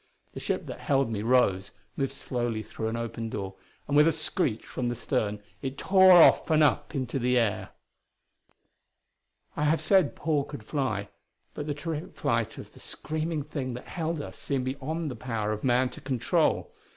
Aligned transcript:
The 0.33 0.39
ship 0.39 0.65
that 0.65 0.79
held 0.79 1.11
me 1.11 1.21
rose; 1.21 1.69
moved 1.95 2.11
slowly 2.11 2.63
through 2.63 2.87
an 2.87 2.95
opened 2.97 3.29
door; 3.29 3.53
and 3.87 3.95
with 3.95 4.07
a 4.07 4.11
screech 4.11 4.65
from 4.65 4.87
the 4.87 4.95
stern 4.95 5.39
it 5.61 5.77
tore 5.77 6.11
off 6.13 6.49
and 6.49 6.63
up 6.63 6.95
into 6.95 7.19
the 7.19 7.37
air. 7.37 7.69
I 9.55 9.65
have 9.65 9.79
said 9.79 10.15
Paul 10.15 10.43
could 10.45 10.63
fly; 10.63 11.09
but 11.53 11.67
the 11.67 11.75
terrific 11.75 12.15
flight 12.15 12.57
of 12.57 12.73
the 12.73 12.79
screaming 12.79 13.43
thing 13.43 13.75
that 13.75 13.89
held 13.89 14.19
us 14.21 14.39
seemed 14.39 14.65
beyond 14.65 15.11
the 15.11 15.15
power 15.15 15.51
of 15.51 15.63
man 15.63 15.89
to 15.89 16.01
control. 16.01 16.73